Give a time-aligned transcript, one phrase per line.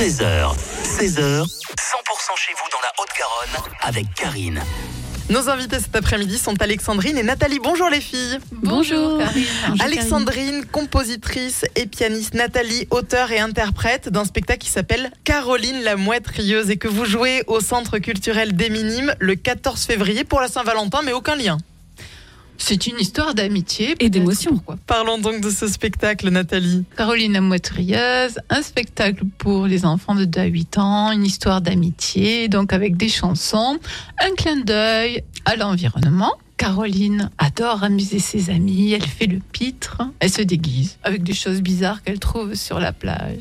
[0.00, 1.46] 13h, 16h, 100%
[2.34, 4.62] chez vous dans la Haute-Garonne avec Karine.
[5.28, 7.58] Nos invités cet après-midi sont Alexandrine et Nathalie.
[7.58, 8.38] Bonjour les filles.
[8.50, 9.18] Bonjour.
[9.18, 9.44] Karine.
[9.78, 12.32] Alexandrine, compositrice et pianiste.
[12.32, 17.04] Nathalie, auteure et interprète d'un spectacle qui s'appelle Caroline la mouette rieuse et que vous
[17.04, 21.58] jouez au Centre culturel des Minimes le 14 février pour la Saint-Valentin, mais aucun lien.
[22.62, 24.62] C'est une histoire d'amitié Et d'émotion.
[24.86, 26.84] Parlons donc de ce spectacle, Nathalie.
[27.40, 32.48] Mouette rieuse, un spectacle pour les enfants de 2 à 8 ans, une histoire d'amitié,
[32.48, 33.78] donc avec des chansons,
[34.20, 36.32] un clin d'œil à l'environnement.
[36.58, 41.62] Caroline adore amuser ses amis, elle fait le pitre, elle se déguise avec des choses
[41.62, 43.38] bizarres qu'elle trouve sur la plage.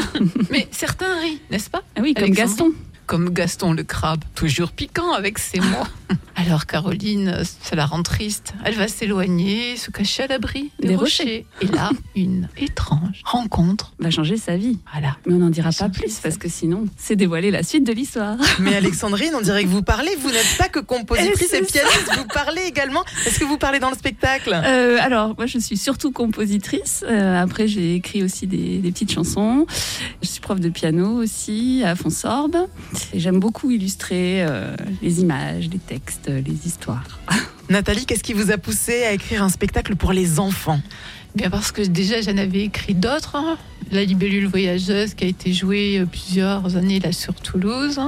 [0.50, 1.82] Mais certains rient, n'est-ce pas?
[1.94, 2.48] Ah oui, comme Alexandre.
[2.48, 2.72] Gaston.
[3.06, 5.86] Comme Gaston le crabe, toujours piquant avec ses mots.
[6.44, 8.52] Alors Caroline, ça la rend triste.
[8.64, 11.46] Elle va s'éloigner, se cacher à l'abri des, Des rochers.
[11.60, 13.92] Et là, une étrange rencontre.
[14.00, 14.78] Va changer sa vie.
[14.92, 15.16] Voilà.
[15.24, 17.92] Mais on n'en dira pas change plus parce que sinon, c'est dévoiler la suite de
[17.92, 18.36] l'histoire.
[18.58, 20.10] Mais Alexandrine, on dirait que vous parlez.
[20.16, 23.04] Vous n'êtes pas que compositrice Et pianiste, vous parlez également.
[23.24, 24.52] Est-ce que vous parlez dans le spectacle?
[24.52, 27.04] Euh, alors, moi, je suis surtout compositrice.
[27.06, 29.66] Euh, après, j'ai écrit aussi des, des petites chansons.
[30.22, 32.56] Je suis prof de piano aussi à Fonsorbe.
[33.14, 37.20] Et j'aime beaucoup illustrer euh, les images, les textes, les histoires.
[37.68, 40.80] Nathalie, qu'est-ce qui vous a poussé à écrire un spectacle pour les enfants?
[41.34, 43.36] Bien parce que déjà j'en avais écrit d'autres.
[43.36, 43.56] hein.
[43.90, 48.00] La libellule voyageuse qui a été jouée euh, plusieurs années là sur Toulouse.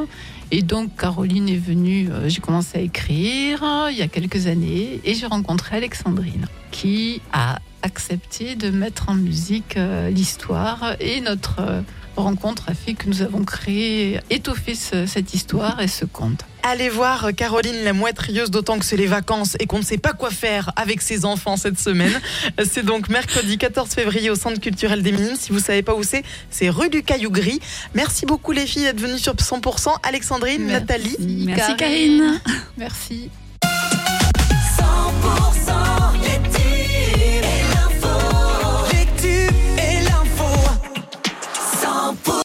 [0.50, 4.46] Et donc Caroline est venue, euh, j'ai commencé à écrire euh, il y a quelques
[4.46, 11.20] années et j'ai rencontré Alexandrine qui a accepté de mettre en musique euh, l'histoire et
[11.22, 11.80] notre euh,
[12.16, 16.44] rencontre a fait que nous avons créé, étoffé ce- cette histoire et ce conte.
[16.66, 19.98] Allez voir Caroline la mouette rieuse, d'autant que c'est les vacances et qu'on ne sait
[19.98, 22.18] pas quoi faire avec ses enfants cette semaine.
[22.64, 25.36] C'est donc mercredi 14 février au Centre culturel des Minimes.
[25.36, 27.60] Si vous savez pas où c'est, c'est rue du Caillou Gris.
[27.92, 29.88] Merci beaucoup les filles d'être venues sur 100%.
[30.02, 30.80] Alexandrine, Merci.
[30.80, 31.16] Nathalie.
[31.46, 32.40] Merci, Karine.
[32.78, 33.28] Merci.